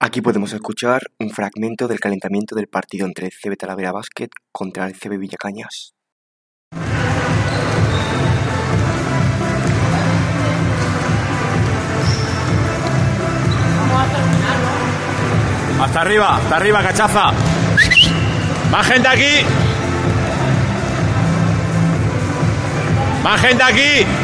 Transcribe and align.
Aquí 0.00 0.20
podemos 0.20 0.52
escuchar 0.52 1.02
un 1.18 1.30
fragmento 1.30 1.86
del 1.86 2.00
calentamiento 2.00 2.54
del 2.54 2.66
partido 2.66 3.06
entre 3.06 3.26
el 3.26 3.32
CB 3.32 3.56
Talavera 3.56 3.92
Basket 3.92 4.28
contra 4.50 4.86
el 4.86 4.94
CB 4.94 5.18
Villacañas. 5.18 5.94
Hasta 15.80 16.00
arriba, 16.00 16.36
hasta 16.36 16.56
arriba, 16.56 16.82
cachaza. 16.82 17.32
Más 18.70 18.86
gente 18.86 19.08
aquí. 19.08 19.46
Más 23.22 23.40
gente 23.40 23.62
aquí. 23.62 24.23